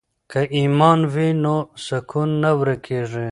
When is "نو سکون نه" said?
1.43-2.51